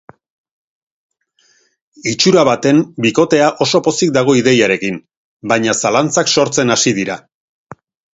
Itxura 2.11 2.45
baten 2.49 2.79
bikotea 3.05 3.49
oso 3.65 3.81
pozik 3.89 4.13
dago 4.15 4.35
ideiarekin, 4.39 4.97
baina 5.53 5.77
zalantzak 5.83 6.33
sortzen 6.37 6.75
hasi 6.77 6.95
dira. 7.01 7.19